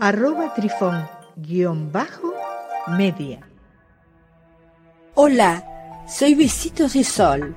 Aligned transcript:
arroba 0.00 0.54
trifón 0.54 1.08
guion 1.36 1.90
bajo 1.90 2.32
media. 2.96 3.40
Hola, 5.14 5.64
soy 6.08 6.34
Besitos 6.34 6.92
de 6.92 7.02
Sol. 7.02 7.56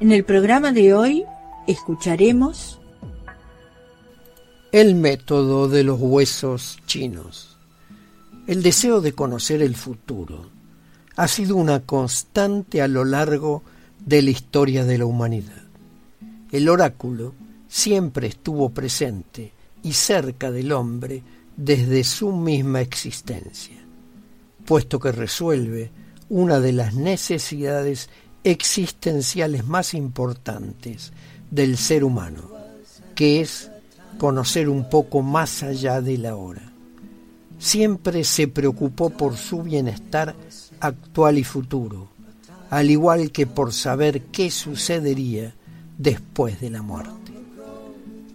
En 0.00 0.10
el 0.10 0.24
programa 0.24 0.72
de 0.72 0.94
hoy 0.94 1.24
escucharemos 1.66 2.80
el 4.72 4.94
método 4.94 5.68
de 5.68 5.84
los 5.84 6.00
huesos 6.00 6.78
chinos. 6.86 7.58
El 8.46 8.62
deseo 8.62 9.00
de 9.02 9.12
conocer 9.12 9.62
el 9.62 9.76
futuro 9.76 10.46
ha 11.16 11.28
sido 11.28 11.56
una 11.56 11.80
constante 11.80 12.80
a 12.80 12.88
lo 12.88 13.04
largo 13.04 13.62
de 14.04 14.22
la 14.22 14.30
historia 14.30 14.84
de 14.84 14.98
la 14.98 15.06
humanidad. 15.06 15.62
El 16.50 16.68
oráculo 16.68 17.34
siempre 17.68 18.26
estuvo 18.26 18.70
presente 18.70 19.52
y 19.82 19.92
cerca 19.92 20.50
del 20.50 20.72
hombre 20.72 21.22
desde 21.56 22.04
su 22.04 22.32
misma 22.32 22.80
existencia, 22.80 23.76
puesto 24.64 24.98
que 24.98 25.12
resuelve 25.12 25.90
una 26.28 26.60
de 26.60 26.72
las 26.72 26.94
necesidades 26.94 28.08
existenciales 28.42 29.66
más 29.66 29.94
importantes 29.94 31.12
del 31.50 31.76
ser 31.76 32.04
humano, 32.04 32.50
que 33.14 33.40
es 33.40 33.70
conocer 34.18 34.68
un 34.68 34.88
poco 34.88 35.22
más 35.22 35.62
allá 35.62 36.00
de 36.00 36.18
la 36.18 36.36
hora. 36.36 36.72
Siempre 37.58 38.24
se 38.24 38.48
preocupó 38.48 39.10
por 39.10 39.36
su 39.36 39.62
bienestar 39.62 40.34
actual 40.80 41.38
y 41.38 41.44
futuro, 41.44 42.08
al 42.70 42.90
igual 42.90 43.30
que 43.30 43.46
por 43.46 43.72
saber 43.72 44.22
qué 44.22 44.50
sucedería 44.50 45.54
después 45.96 46.60
de 46.60 46.70
la 46.70 46.82
muerte. 46.82 47.32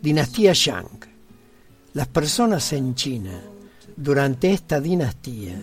Dinastía 0.01 0.53
Shang 0.53 1.08
las 1.93 2.07
personas 2.07 2.71
en 2.73 2.95
China 2.95 3.39
durante 3.95 4.51
esta 4.51 4.79
dinastía 4.79 5.59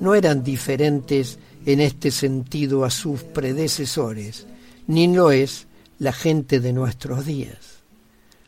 no 0.00 0.14
eran 0.14 0.42
diferentes 0.42 1.38
en 1.66 1.80
este 1.80 2.10
sentido 2.10 2.84
a 2.84 2.90
sus 2.90 3.22
predecesores, 3.22 4.46
ni 4.86 5.12
lo 5.12 5.30
es 5.30 5.66
la 5.98 6.12
gente 6.12 6.60
de 6.60 6.72
nuestros 6.72 7.26
días. 7.26 7.80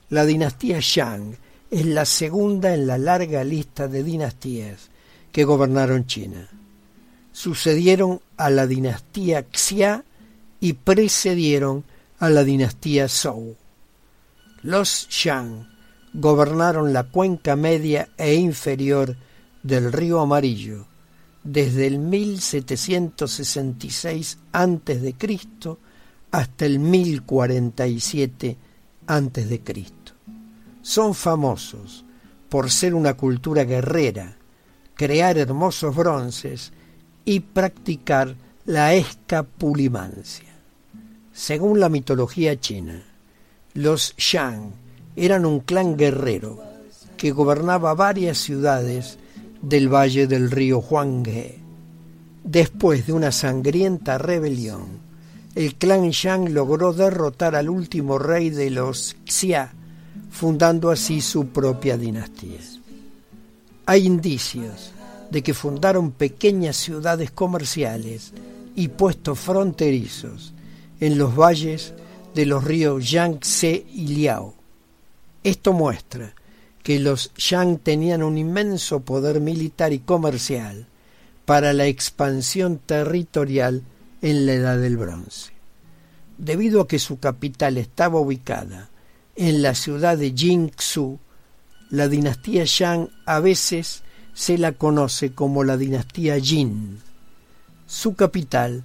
La 0.09 0.25
dinastía 0.25 0.79
Shang 0.81 1.37
es 1.71 1.85
la 1.87 2.05
segunda 2.05 2.75
en 2.75 2.87
la 2.87 2.99
larga 2.99 3.43
lista 3.45 3.89
de 3.89 4.03
dinastías 4.03 4.89
que 5.33 5.45
gobernaron 5.45 6.07
China. 6.07 6.49
Sucedieron 7.33 8.21
a 8.37 8.51
la 8.51 8.67
dinastía 8.67 9.47
Xia 9.53 10.05
y 10.61 10.75
precedieron 10.75 11.85
a 12.19 12.31
la 12.31 12.45
dinastía 12.45 13.09
Zhou. 13.09 13.57
Los 14.63 15.09
Shang 15.11 15.76
gobernaron 16.17 16.93
la 16.95 17.05
cuenca 17.05 17.55
media 17.57 18.09
e 18.17 18.35
inferior 18.35 19.17
del 19.63 19.93
río 19.93 20.21
Amarillo 20.21 20.87
desde 21.45 21.87
el 21.87 21.99
1766 21.99 24.39
a.C. 24.53 25.15
hasta 26.31 26.67
el 26.67 26.79
1047 26.79 28.57
a.C. 29.07 29.63
Son 30.83 31.15
famosos 31.15 32.05
por 32.49 32.71
ser 32.71 32.95
una 32.95 33.15
cultura 33.15 33.65
guerrera, 33.65 34.37
crear 34.95 35.37
hermosos 35.37 35.95
bronces 35.95 36.73
y 37.27 37.41
practicar 37.41 38.35
la 38.65 38.95
escapulimancia. 38.95 40.47
Según 41.33 41.79
la 41.79 41.91
mitología 41.91 42.59
china, 42.59 43.03
los 43.75 44.15
Shang 44.17 44.86
eran 45.17 45.47
un 45.47 45.61
clan 45.61 45.97
guerrero 45.97 46.63
que 47.17 47.33
gobernaba 47.33 47.95
varias 47.95 48.39
ciudades 48.39 49.19
del 49.63 49.93
valle 49.93 50.27
del 50.27 50.51
río 50.51 50.79
Huanghe. 50.79 51.59
Después 52.45 53.07
de 53.07 53.13
una 53.13 53.33
sangrienta 53.33 54.19
rebelión, 54.19 55.07
el 55.55 55.75
clan 55.75 56.11
Shang 56.11 56.53
logró 56.53 56.93
derrotar 56.93 57.57
al 57.57 57.71
último 57.71 58.19
rey 58.19 58.51
de 58.51 58.71
los 58.71 59.17
Xia, 59.25 59.73
fundando 60.31 60.91
así 60.91 61.23
su 61.23 61.49
propia 61.49 61.97
dinastía. 61.97 62.61
Hay 63.87 64.05
indicios 64.05 64.93
de 65.31 65.43
que 65.43 65.55
fundaron 65.55 66.11
pequeñas 66.11 66.77
ciudades 66.77 67.31
comerciales 67.31 68.33
y 68.75 68.89
puestos 68.89 69.39
fronterizos 69.39 70.53
en 71.01 71.17
los 71.19 71.35
valles 71.35 71.95
de 72.35 72.47
los 72.47 72.63
ríos 72.63 73.11
Yangtze 73.11 73.87
y 73.93 74.09
Liao, 74.09 74.56
esto 75.49 75.73
muestra 75.73 76.35
que 76.83 76.99
los 76.99 77.33
Yang 77.35 77.79
tenían 77.79 78.23
un 78.23 78.37
inmenso 78.37 79.01
poder 79.01 79.41
militar 79.41 79.93
y 79.93 80.01
comercial 80.01 80.87
para 81.45 81.73
la 81.73 81.87
expansión 81.87 82.79
territorial 82.85 83.83
en 84.23 84.47
la 84.47 84.55
Edad 84.55 84.79
del 84.79 84.97
Bronce. 84.97 85.53
Debido 86.37 86.81
a 86.81 86.89
que 86.89 86.99
su 86.99 87.19
capital 87.19 87.79
estaba 87.79 88.19
ubicada 88.19 88.91
en 89.37 89.63
la 89.63 89.75
ciudad 89.75 90.19
de 90.19 90.33
Jingzhou, 90.33 91.19
la 91.91 92.09
dinastía 92.09 92.65
Yang 92.65 93.11
a 93.25 93.39
veces 93.39 94.03
se 94.35 94.59
la 94.59 94.73
conoce 94.73 95.33
como 95.33 95.63
la 95.63 95.77
dinastía 95.77 96.41
Jin. 96.41 96.99
Su 97.87 98.15
capital 98.15 98.83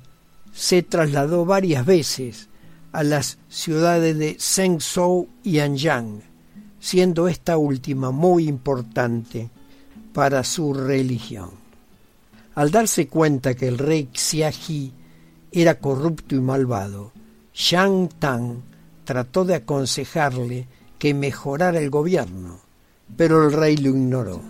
se 0.53 0.83
trasladó 0.83 1.43
varias 1.43 1.85
veces 1.85 2.49
a 2.91 3.03
las 3.03 3.39
ciudades 3.49 4.17
de 4.17 4.37
Zhengzhou 4.39 5.27
y 5.43 5.59
Anyang, 5.59 6.30
siendo 6.81 7.27
esta 7.27 7.57
última 7.57 8.09
muy 8.09 8.47
importante 8.47 9.49
para 10.13 10.43
su 10.43 10.73
religión. 10.73 11.51
Al 12.55 12.71
darse 12.71 13.07
cuenta 13.07 13.53
que 13.53 13.67
el 13.67 13.77
rey 13.77 14.09
Xiaji 14.11 14.91
era 15.51 15.79
corrupto 15.79 16.35
y 16.35 16.41
malvado, 16.41 17.11
Shang 17.53 18.09
Tang 18.19 18.55
trató 19.05 19.45
de 19.45 19.55
aconsejarle 19.55 20.67
que 20.97 21.13
mejorara 21.13 21.79
el 21.79 21.91
gobierno, 21.91 22.59
pero 23.15 23.45
el 23.45 23.53
rey 23.53 23.77
lo 23.77 23.89
ignoró. 23.89 24.41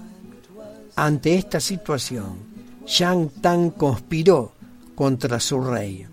Ante 0.96 1.36
esta 1.36 1.60
situación, 1.60 2.38
Shang 2.88 3.30
Tang 3.42 3.72
conspiró 3.72 4.54
contra 4.96 5.40
su 5.40 5.62
rey, 5.62 6.08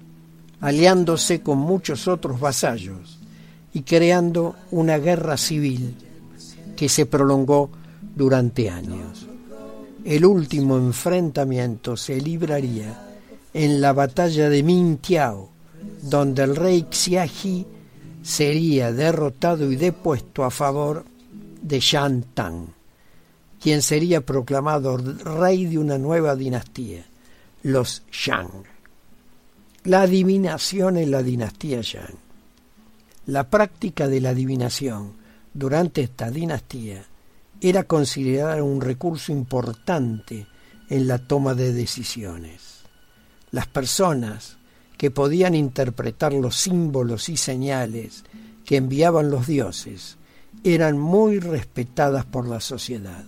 aliándose 0.60 1.42
con 1.42 1.58
muchos 1.58 2.08
otros 2.08 2.40
vasallos 2.40 3.20
y 3.72 3.82
creando 3.82 4.56
una 4.72 4.98
guerra 4.98 5.36
civil 5.36 5.94
que 6.78 6.88
se 6.88 7.06
prolongó 7.06 7.70
durante 8.14 8.70
años. 8.70 9.26
El 10.04 10.24
último 10.24 10.76
enfrentamiento 10.76 11.96
se 11.96 12.20
libraría 12.20 13.18
en 13.52 13.80
la 13.80 13.92
batalla 13.92 14.48
de 14.48 14.62
Mintiao, 14.62 15.48
donde 16.02 16.44
el 16.44 16.54
rey 16.54 16.86
Xiaji 16.88 17.66
sería 18.22 18.92
derrotado 18.92 19.72
y 19.72 19.74
depuesto 19.74 20.44
a 20.44 20.52
favor 20.52 21.04
de 21.60 21.80
Shan 21.80 22.26
Tang, 22.32 22.66
quien 23.60 23.82
sería 23.82 24.20
proclamado 24.20 24.98
rey 24.98 25.64
de 25.64 25.78
una 25.78 25.98
nueva 25.98 26.36
dinastía, 26.36 27.04
los 27.64 28.04
Shang. 28.12 28.50
La 29.82 30.02
adivinación 30.02 30.96
en 30.96 31.10
la 31.10 31.24
dinastía 31.24 31.80
Shang. 31.82 32.14
La 33.26 33.50
práctica 33.50 34.06
de 34.06 34.20
la 34.20 34.30
adivinación 34.30 35.17
durante 35.54 36.02
esta 36.02 36.30
dinastía 36.30 37.04
era 37.60 37.84
considerada 37.84 38.62
un 38.62 38.80
recurso 38.80 39.32
importante 39.32 40.46
en 40.88 41.08
la 41.08 41.18
toma 41.18 41.54
de 41.54 41.72
decisiones. 41.72 42.82
Las 43.50 43.66
personas 43.66 44.58
que 44.96 45.10
podían 45.10 45.54
interpretar 45.54 46.32
los 46.32 46.56
símbolos 46.56 47.28
y 47.28 47.36
señales 47.36 48.24
que 48.64 48.76
enviaban 48.76 49.30
los 49.30 49.46
dioses 49.46 50.16
eran 50.64 50.98
muy 50.98 51.40
respetadas 51.40 52.24
por 52.24 52.48
la 52.48 52.60
sociedad. 52.60 53.24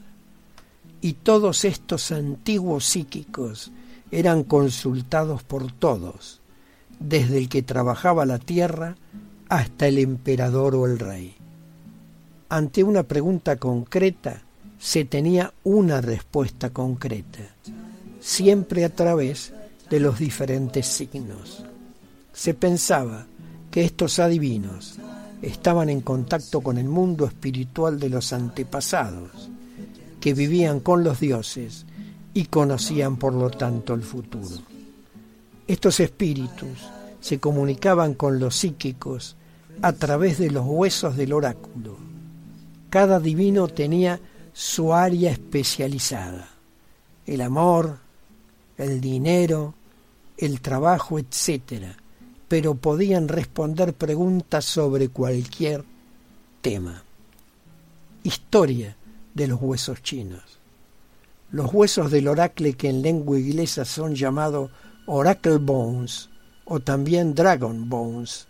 Y 1.01 1.15
todos 1.15 1.65
estos 1.65 2.13
antiguos 2.13 2.85
psíquicos 2.85 3.71
eran 4.11 4.45
consultados 4.45 5.43
por 5.43 5.73
todos, 5.73 6.41
desde 6.99 7.39
el 7.39 7.49
que 7.49 7.63
trabajaba 7.63 8.27
la 8.27 8.39
tierra 8.39 8.97
hasta 9.49 9.87
el 9.87 9.99
emperador 9.99 10.75
o 10.75 10.87
el 10.87 10.99
rey 10.99 11.40
ante 12.51 12.83
una 12.83 13.05
pregunta 13.05 13.57
concreta, 13.57 14.43
se 14.77 15.05
tenía 15.05 15.55
una 15.63 16.01
respuesta 16.01 16.71
concreta, 16.71 17.55
siempre 18.21 18.85
a 18.85 18.89
través 18.89 19.53
de 19.89 20.01
los 20.01 20.19
diferentes 20.19 20.87
signos. 20.87 21.65
Se 22.33 22.55
pensaba 22.55 23.27
que 23.71 23.85
estos 23.85 24.19
adivinos 24.19 24.97
estaban 25.43 25.91
en 25.91 26.01
contacto 26.01 26.61
con 26.61 26.77
el 26.77 26.89
mundo 26.89 27.25
espiritual 27.25 28.01
de 28.01 28.09
los 28.09 28.33
antepasados, 28.33 29.49
que 30.21 30.35
vivían 30.35 30.81
con 30.81 31.05
los 31.05 31.21
dioses 31.21 31.87
y 32.35 32.47
conocían 32.47 33.17
por 33.17 33.33
lo 33.33 33.51
tanto 33.51 33.95
el 33.95 34.03
futuro. 34.03 34.59
Estos 35.69 36.01
espíritus 36.01 36.79
se 37.21 37.39
comunicaban 37.39 38.15
con 38.15 38.41
los 38.41 38.57
psíquicos 38.57 39.37
a 39.83 39.93
través 39.93 40.39
de 40.39 40.51
los 40.51 40.67
huesos 40.67 41.17
del 41.17 41.33
oráculo. 41.33 42.10
Cada 42.91 43.21
divino 43.21 43.69
tenía 43.69 44.21
su 44.53 44.93
área 44.93 45.31
especializada, 45.31 46.49
el 47.25 47.41
amor, 47.41 47.99
el 48.77 49.01
dinero, 49.01 49.75
el 50.37 50.61
trabajo, 50.61 51.19
etc., 51.19 51.85
pero 52.49 52.75
podían 52.75 53.29
responder 53.29 53.95
preguntas 53.95 54.65
sobre 54.65 55.09
cualquier 55.09 55.85
tema. 56.61 57.05
Historia 58.25 58.97
de 59.35 59.47
los 59.47 59.63
huesos 59.63 60.03
chinos. 60.03 60.43
Los 61.53 61.73
huesos 61.73 62.11
del 62.11 62.27
oracle 62.27 62.75
que 62.75 62.89
en 62.89 63.03
lengua 63.03 63.39
inglesa 63.39 63.85
son 63.85 64.17
llamados 64.17 64.71
Oracle 65.07 65.59
Bones 65.59 66.29
o 66.65 66.81
también 66.81 67.35
Dragon 67.37 67.89
Bones 67.89 68.49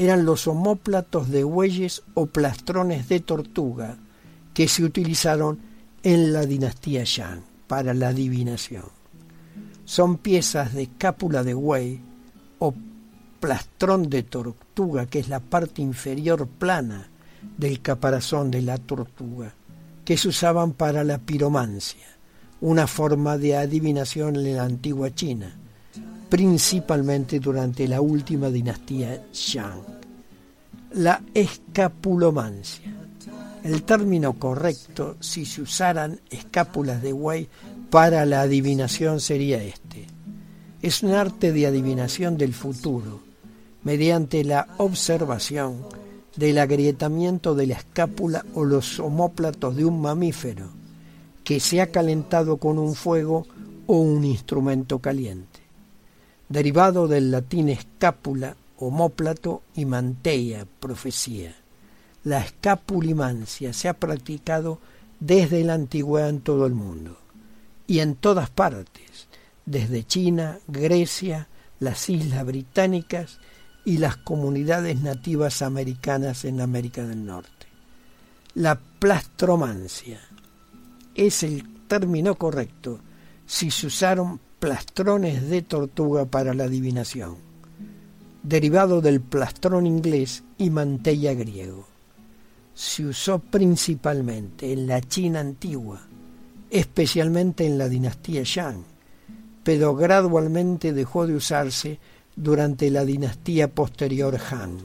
eran 0.00 0.24
los 0.24 0.48
homóplatos 0.48 1.28
de 1.28 1.44
bueyes 1.44 2.02
o 2.14 2.24
plastrones 2.24 3.10
de 3.10 3.20
tortuga 3.20 3.98
que 4.54 4.66
se 4.66 4.82
utilizaron 4.82 5.58
en 6.02 6.32
la 6.32 6.46
dinastía 6.46 7.02
Shang 7.04 7.42
para 7.66 7.92
la 7.92 8.08
adivinación. 8.08 8.86
Son 9.84 10.16
piezas 10.16 10.72
de 10.72 10.86
cápula 10.86 11.42
de 11.42 11.52
buey 11.52 12.00
o 12.60 12.72
plastrón 13.40 14.08
de 14.08 14.22
tortuga, 14.22 15.04
que 15.04 15.18
es 15.18 15.28
la 15.28 15.40
parte 15.40 15.82
inferior 15.82 16.48
plana 16.48 17.10
del 17.58 17.82
caparazón 17.82 18.50
de 18.50 18.62
la 18.62 18.78
tortuga, 18.78 19.52
que 20.06 20.16
se 20.16 20.28
usaban 20.28 20.72
para 20.72 21.04
la 21.04 21.18
piromancia, 21.18 22.06
una 22.62 22.86
forma 22.86 23.36
de 23.36 23.54
adivinación 23.54 24.36
en 24.36 24.56
la 24.56 24.62
antigua 24.62 25.14
China, 25.14 25.59
principalmente 26.28 27.40
durante 27.40 27.86
la 27.88 28.00
última 28.00 28.50
dinastía 28.50 29.24
Shang. 29.32 29.82
La 30.92 31.22
escapulomancia. 31.34 32.92
El 33.62 33.82
término 33.82 34.32
correcto, 34.34 35.16
si 35.20 35.44
se 35.44 35.62
usaran 35.62 36.20
escápulas 36.30 37.02
de 37.02 37.12
buey 37.12 37.48
para 37.90 38.24
la 38.24 38.42
adivinación, 38.42 39.20
sería 39.20 39.62
este. 39.62 40.06
Es 40.80 41.02
un 41.02 41.12
arte 41.12 41.52
de 41.52 41.66
adivinación 41.66 42.38
del 42.38 42.54
futuro, 42.54 43.20
mediante 43.82 44.44
la 44.44 44.66
observación 44.78 45.84
del 46.36 46.58
agrietamiento 46.58 47.54
de 47.54 47.66
la 47.66 47.74
escápula 47.74 48.44
o 48.54 48.64
los 48.64 48.98
omóplatos 49.00 49.76
de 49.76 49.84
un 49.84 50.00
mamífero 50.00 50.70
que 51.44 51.60
se 51.60 51.80
ha 51.80 51.88
calentado 51.88 52.58
con 52.58 52.78
un 52.78 52.94
fuego 52.94 53.46
o 53.86 53.96
un 53.96 54.24
instrumento 54.24 55.00
caliente, 55.00 55.49
derivado 56.50 57.06
del 57.08 57.30
latín 57.30 57.68
escápula, 57.70 58.56
omóplato 58.76 59.62
y 59.74 59.86
mantella, 59.86 60.66
profecía. 60.80 61.54
La 62.24 62.40
escapulimancia 62.40 63.72
se 63.72 63.88
ha 63.88 63.94
practicado 63.94 64.80
desde 65.20 65.64
la 65.64 65.74
antigüedad 65.74 66.28
en 66.28 66.40
todo 66.40 66.66
el 66.66 66.74
mundo 66.74 67.16
y 67.86 68.00
en 68.00 68.16
todas 68.16 68.50
partes, 68.50 69.28
desde 69.64 70.04
China, 70.04 70.58
Grecia, 70.66 71.48
las 71.78 72.10
islas 72.10 72.44
británicas 72.44 73.38
y 73.84 73.98
las 73.98 74.16
comunidades 74.16 75.00
nativas 75.00 75.62
americanas 75.62 76.44
en 76.44 76.60
América 76.60 77.06
del 77.06 77.24
Norte. 77.24 77.66
La 78.54 78.78
plastromancia 78.98 80.20
es 81.14 81.44
el 81.44 81.86
término 81.86 82.34
correcto 82.34 83.00
si 83.46 83.70
se 83.70 83.86
usaron 83.86 84.40
plastrones 84.60 85.48
de 85.48 85.62
tortuga 85.62 86.26
para 86.26 86.52
la 86.52 86.64
adivinación, 86.64 87.36
derivado 88.42 89.00
del 89.00 89.22
plastrón 89.22 89.86
inglés 89.86 90.44
y 90.58 90.68
mantella 90.68 91.32
griego. 91.32 91.86
Se 92.74 93.06
usó 93.06 93.38
principalmente 93.38 94.70
en 94.72 94.86
la 94.86 95.00
China 95.00 95.40
antigua, 95.40 96.02
especialmente 96.68 97.66
en 97.66 97.78
la 97.78 97.88
dinastía 97.88 98.42
Shang, 98.44 98.84
pero 99.64 99.96
gradualmente 99.96 100.92
dejó 100.92 101.26
de 101.26 101.36
usarse 101.36 101.98
durante 102.36 102.90
la 102.90 103.06
dinastía 103.06 103.74
posterior 103.74 104.38
Han. 104.50 104.76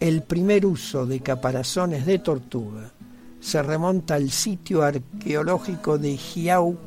El 0.00 0.22
primer 0.22 0.64
uso 0.64 1.04
de 1.04 1.20
caparazones 1.20 2.06
de 2.06 2.18
tortuga 2.18 2.92
se 3.40 3.62
remonta 3.62 4.14
al 4.14 4.30
sitio 4.30 4.82
arqueológico 4.82 5.98
de 5.98 6.16
Jiao, 6.16 6.78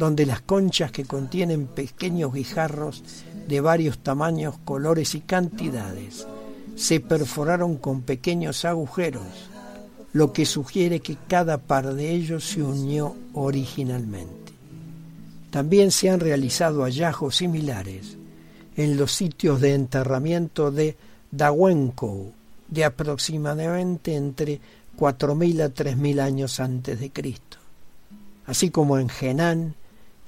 donde 0.00 0.24
las 0.24 0.40
conchas 0.40 0.90
que 0.90 1.04
contienen 1.04 1.66
pequeños 1.66 2.32
guijarros 2.32 3.04
de 3.46 3.60
varios 3.60 3.98
tamaños, 3.98 4.54
colores 4.64 5.14
y 5.14 5.20
cantidades 5.20 6.26
se 6.74 7.00
perforaron 7.00 7.76
con 7.76 8.00
pequeños 8.00 8.64
agujeros, 8.64 9.26
lo 10.14 10.32
que 10.32 10.46
sugiere 10.46 11.00
que 11.00 11.18
cada 11.28 11.58
par 11.58 11.92
de 11.94 12.12
ellos 12.12 12.48
se 12.48 12.62
unió 12.62 13.14
originalmente. 13.34 14.54
También 15.50 15.90
se 15.90 16.08
han 16.08 16.20
realizado 16.20 16.84
hallazgos 16.84 17.36
similares 17.36 18.16
en 18.76 18.96
los 18.96 19.12
sitios 19.12 19.60
de 19.60 19.74
enterramiento 19.74 20.70
de 20.70 20.96
Dawenkou, 21.30 22.32
de 22.68 22.86
aproximadamente 22.86 24.16
entre 24.16 24.60
4.000 24.98 25.62
a 25.62 25.68
3.000 25.68 26.20
años 26.22 26.58
antes 26.58 26.98
de 26.98 27.10
Cristo, 27.10 27.58
así 28.46 28.70
como 28.70 28.98
en 28.98 29.10
Henan, 29.10 29.74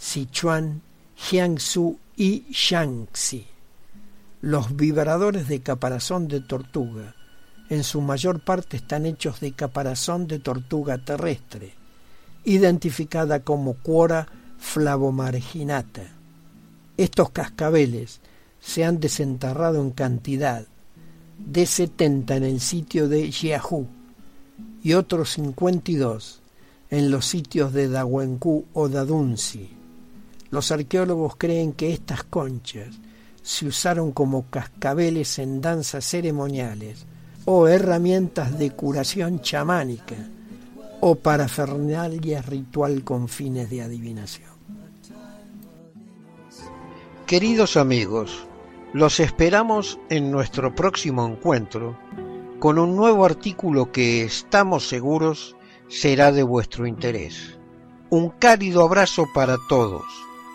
Sichuan, 0.02 0.82
Jiangsu 1.14 1.96
y 2.16 2.44
Shaanxi. 2.50 3.46
Los 4.40 4.75
vibradores 4.75 5.46
de 5.46 5.60
caparazón 5.60 6.26
de 6.26 6.40
tortuga 6.40 7.14
en 7.70 7.84
su 7.84 8.00
mayor 8.00 8.40
parte 8.40 8.78
están 8.78 9.06
hechos 9.06 9.38
de 9.38 9.52
caparazón 9.52 10.26
de 10.26 10.40
tortuga 10.40 10.99
terrestre, 10.99 11.75
identificada 12.44 13.44
como 13.44 13.75
Quora 13.75 14.26
flavomarginata. 14.59 16.02
Estos 16.97 17.30
cascabeles 17.30 18.21
se 18.61 18.85
han 18.85 18.99
desenterrado 18.99 19.80
en 19.80 19.92
cantidad 19.92 20.66
de 21.38 21.64
70 21.64 22.37
en 22.37 22.42
el 22.42 22.61
sitio 22.61 23.09
de 23.09 23.30
Jiahu 23.30 23.87
y 24.82 24.94
otros 24.94 25.30
52 25.30 26.40
en 26.90 27.11
los 27.12 27.25
sitios 27.25 27.73
de 27.73 27.88
Dawenku 27.88 28.66
o 28.73 28.88
Dadunsi. 28.88 29.82
Los 30.52 30.71
arqueólogos 30.71 31.37
creen 31.37 31.73
que 31.73 31.94
estas 31.94 32.25
conchas 32.25 32.90
se 33.42 33.66
usaron 33.66 34.12
como 34.12 34.50
cascabeles 34.50 35.38
en 35.38 35.62
danzas 35.62 36.04
ceremoniales 36.04 37.06
o 37.47 37.66
herramientas 37.68 38.59
de 38.59 38.71
curación 38.71 39.40
chamánica 39.40 40.14
o 41.00 41.14
parafernalia 41.14 42.42
ritual 42.42 43.02
con 43.02 43.28
fines 43.28 43.71
de 43.71 43.80
adivinación. 43.80 44.52
Queridos 47.26 47.78
amigos, 47.78 48.47
los 48.92 49.21
esperamos 49.21 49.99
en 50.11 50.30
nuestro 50.30 50.75
próximo 50.75 51.26
encuentro 51.26 51.97
con 52.59 52.78
un 52.78 52.94
nuevo 52.94 53.25
artículo 53.25 53.90
que 53.90 54.23
estamos 54.25 54.87
seguros 54.87 55.56
será 55.88 56.30
de 56.30 56.42
vuestro 56.42 56.87
interés. 56.87 57.59
Un 58.11 58.28
cálido 58.28 58.85
abrazo 58.85 59.26
para 59.35 59.56
todos. 59.66 60.04